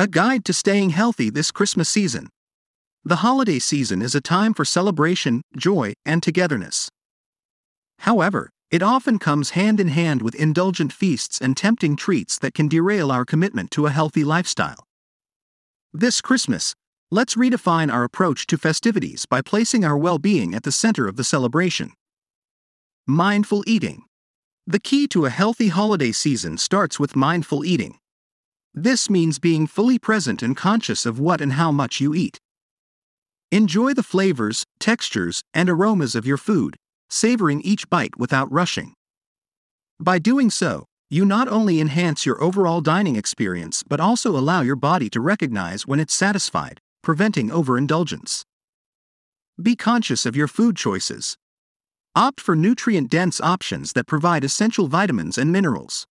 [0.00, 2.30] A guide to staying healthy this Christmas season.
[3.04, 6.88] The holiday season is a time for celebration, joy, and togetherness.
[7.98, 12.66] However, it often comes hand in hand with indulgent feasts and tempting treats that can
[12.66, 14.86] derail our commitment to a healthy lifestyle.
[15.92, 16.74] This Christmas,
[17.10, 21.16] let's redefine our approach to festivities by placing our well being at the center of
[21.16, 21.92] the celebration.
[23.06, 24.04] Mindful eating.
[24.66, 27.98] The key to a healthy holiday season starts with mindful eating.
[28.74, 32.38] This means being fully present and conscious of what and how much you eat.
[33.50, 36.76] Enjoy the flavors, textures, and aromas of your food,
[37.08, 38.94] savoring each bite without rushing.
[39.98, 44.76] By doing so, you not only enhance your overall dining experience but also allow your
[44.76, 48.44] body to recognize when it's satisfied, preventing overindulgence.
[49.60, 51.36] Be conscious of your food choices.
[52.14, 56.06] Opt for nutrient dense options that provide essential vitamins and minerals.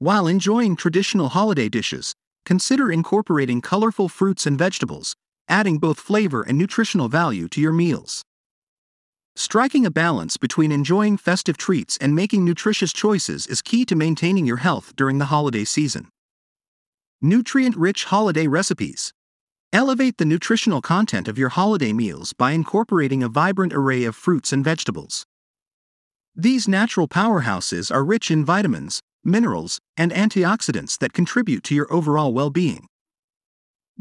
[0.00, 5.16] While enjoying traditional holiday dishes, consider incorporating colorful fruits and vegetables,
[5.48, 8.22] adding both flavor and nutritional value to your meals.
[9.34, 14.46] Striking a balance between enjoying festive treats and making nutritious choices is key to maintaining
[14.46, 16.06] your health during the holiday season.
[17.20, 19.12] Nutrient rich holiday recipes.
[19.72, 24.52] Elevate the nutritional content of your holiday meals by incorporating a vibrant array of fruits
[24.52, 25.26] and vegetables.
[26.36, 32.32] These natural powerhouses are rich in vitamins, minerals, and antioxidants that contribute to your overall
[32.32, 32.86] well being.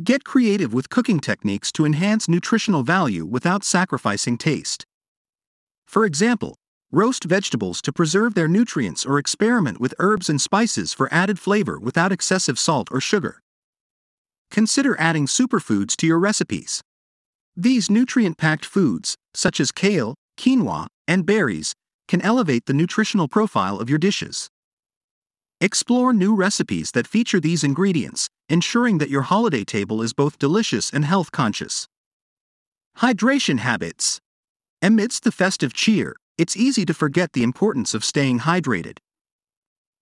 [0.03, 4.85] Get creative with cooking techniques to enhance nutritional value without sacrificing taste.
[5.87, 6.55] For example,
[6.91, 11.79] roast vegetables to preserve their nutrients or experiment with herbs and spices for added flavor
[11.79, 13.41] without excessive salt or sugar.
[14.51, 16.81] Consider adding superfoods to your recipes.
[17.55, 21.73] These nutrient packed foods, such as kale, quinoa, and berries,
[22.07, 24.49] can elevate the nutritional profile of your dishes.
[25.59, 30.91] Explore new recipes that feature these ingredients, ensuring that your holiday table is both delicious
[30.91, 31.87] and health conscious.
[32.97, 34.21] Hydration habits.
[34.83, 38.99] Amidst the festive cheer, it's easy to forget the importance of staying hydrated.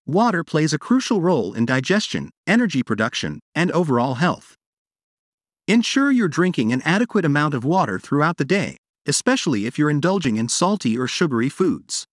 [0.05, 4.57] Water plays a crucial role in digestion, energy production, and overall health.
[5.69, 8.75] Ensure you're drinking an adequate amount of water throughout the day,
[9.07, 12.05] especially if you're indulging in salty or sugary foods.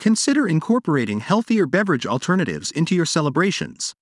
[0.00, 3.94] Consider incorporating healthier beverage alternatives into your celebrations.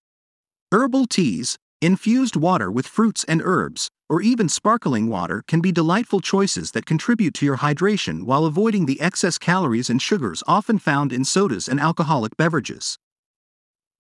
[0.71, 6.21] Herbal teas, infused water with fruits and herbs, or even sparkling water can be delightful
[6.21, 11.13] choices that contribute to your hydration while avoiding the excess calories and sugars often found
[11.13, 12.99] in sodas and alcoholic beverages.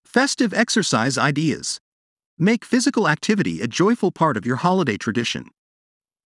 [0.04, 1.80] Festive exercise ideas.
[2.38, 5.48] Make physical activity a joyful part of your holiday tradition.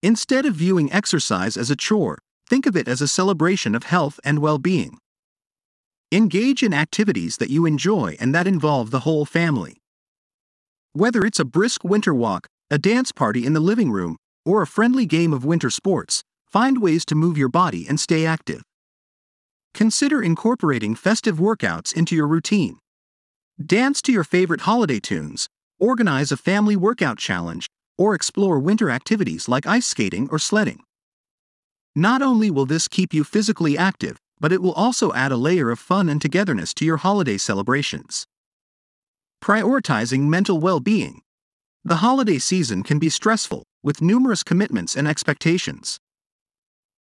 [0.03, 4.19] Instead of viewing exercise as a chore, think of it as a celebration of health
[4.25, 4.99] and well being.
[6.13, 9.77] Engage in activities that you enjoy and that involve the whole family.
[10.93, 14.67] Whether it's a brisk winter walk, a dance party in the living room, or a
[14.67, 18.63] friendly game of winter sports, find ways to move your body and stay active.
[19.73, 22.81] Consider incorporating festive workouts into your routine.
[23.65, 25.49] Dance to your favorite holiday tunes,
[25.79, 30.81] organize a family workout challenge, or explore winter activities like ice skating or sledding.
[31.95, 35.71] Not only will this keep you physically active, but it will also add a layer
[35.71, 38.27] of fun and togetherness to your holiday celebrations.
[39.43, 41.23] Prioritizing mental well being.
[41.85, 45.99] The holiday season can be stressful, with numerous commitments and expectations.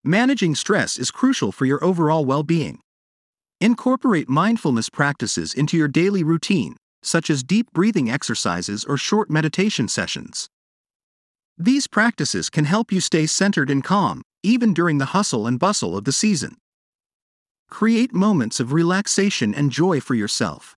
[0.05, 2.81] Managing stress is crucial for your overall well being.
[3.61, 9.89] Incorporate mindfulness practices into your daily routine, such as deep breathing exercises or short meditation
[9.89, 10.49] sessions.
[11.57, 15.97] These practices can help you stay centered and calm, even during the hustle and bustle
[15.97, 16.59] of the season.
[17.69, 20.77] Create moments of relaxation and joy for yourself.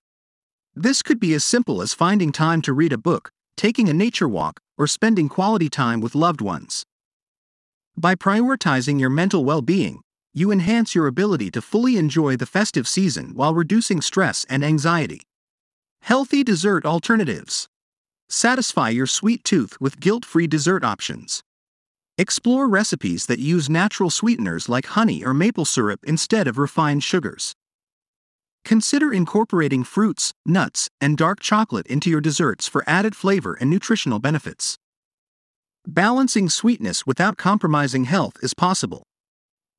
[0.74, 4.28] This could be as simple as finding time to read a book, taking a nature
[4.28, 6.84] walk, or spending quality time with loved ones.
[7.96, 10.00] By prioritizing your mental well being,
[10.32, 15.22] you enhance your ability to fully enjoy the festive season while reducing stress and anxiety.
[16.02, 17.68] Healthy dessert alternatives.
[18.28, 21.42] Satisfy your sweet tooth with guilt free dessert options.
[22.20, 27.54] Explore recipes that use natural sweeteners like honey or maple syrup instead of refined sugars.
[28.62, 34.18] Consider incorporating fruits, nuts, and dark chocolate into your desserts for added flavor and nutritional
[34.18, 34.76] benefits.
[35.86, 39.02] Balancing sweetness without compromising health is possible.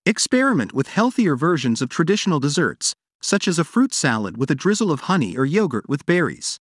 [0.07, 4.91] Experiment with healthier versions of traditional desserts, such as a fruit salad with a drizzle
[4.91, 6.57] of honey or yogurt with berries.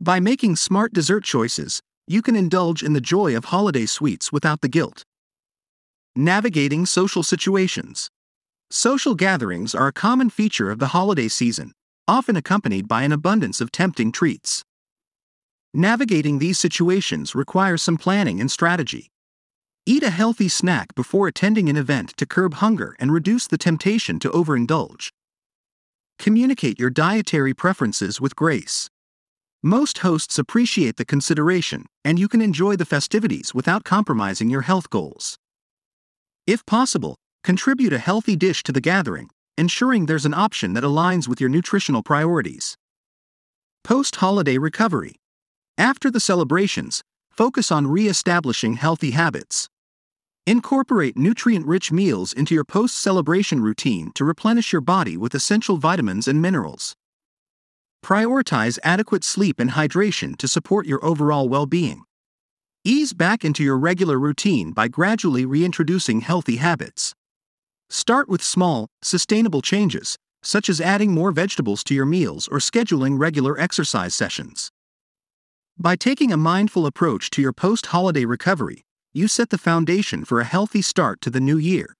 [0.00, 4.60] By making smart dessert choices, you can indulge in the joy of holiday sweets without
[4.60, 5.04] the guilt.
[6.14, 8.10] Navigating social situations.
[8.70, 11.72] Social gatherings are a common feature of the holiday season,
[12.06, 14.64] often accompanied by an abundance of tempting treats.
[15.72, 19.10] Navigating these situations requires some planning and strategy.
[19.86, 24.18] Eat a healthy snack before attending an event to curb hunger and reduce the temptation
[24.18, 25.10] to overindulge.
[26.18, 28.88] Communicate your dietary preferences with grace.
[29.66, 34.90] Most hosts appreciate the consideration, and you can enjoy the festivities without compromising your health
[34.90, 35.38] goals.
[36.46, 41.26] If possible, contribute a healthy dish to the gathering, ensuring there's an option that aligns
[41.26, 42.76] with your nutritional priorities.
[43.82, 45.14] Post holiday recovery.
[45.78, 49.70] After the celebrations, focus on re establishing healthy habits.
[50.46, 55.78] Incorporate nutrient rich meals into your post celebration routine to replenish your body with essential
[55.78, 56.94] vitamins and minerals.
[58.04, 62.02] Prioritize adequate sleep and hydration to support your overall well being.
[62.84, 67.14] Ease back into your regular routine by gradually reintroducing healthy habits.
[67.88, 73.18] Start with small, sustainable changes, such as adding more vegetables to your meals or scheduling
[73.18, 74.70] regular exercise sessions.
[75.78, 78.82] By taking a mindful approach to your post holiday recovery,
[79.14, 81.96] you set the foundation for a healthy start to the new year.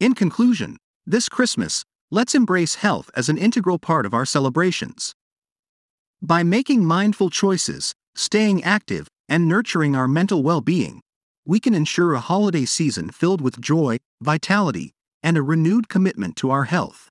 [0.00, 5.14] In conclusion, this Christmas, let's embrace health as an integral part of our celebrations.
[6.22, 11.00] By making mindful choices, staying active, and nurturing our mental well being,
[11.44, 14.92] we can ensure a holiday season filled with joy, vitality,
[15.22, 17.10] and a renewed commitment to our health.